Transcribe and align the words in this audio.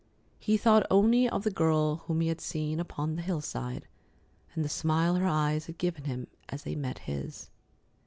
He 0.39 0.57
thought 0.57 0.83
only 0.89 1.29
of 1.29 1.43
the 1.43 1.51
girl 1.51 1.97
whom 2.07 2.21
he 2.21 2.27
had 2.29 2.41
seen 2.41 2.79
upon 2.79 3.15
the 3.15 3.21
hillside, 3.21 3.87
and 4.55 4.65
the 4.65 4.67
smile 4.67 5.13
her 5.13 5.27
eyes 5.27 5.67
had 5.67 5.77
given 5.77 6.05
him 6.05 6.25
as 6.49 6.63
they 6.63 6.73
met 6.73 6.97
his. 6.97 7.51